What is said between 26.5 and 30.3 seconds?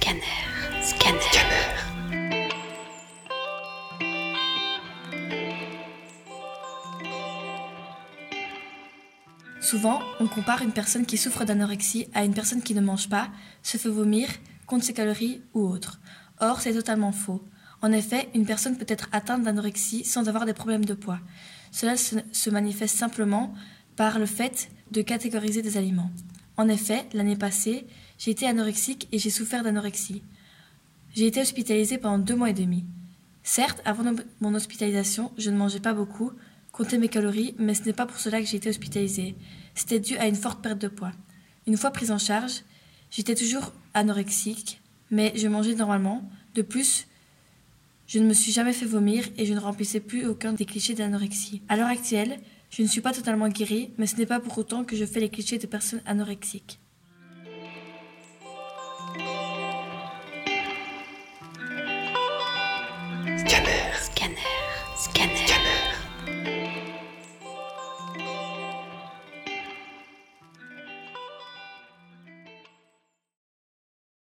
En effet, l'année passée, j'ai été anorexique et j'ai souffert d'anorexie.